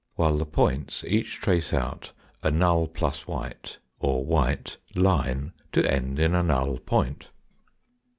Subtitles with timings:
[0.15, 2.11] While the points each trace out
[2.41, 6.33] a null + white, or white line to end in.
[6.33, 7.27] a null point.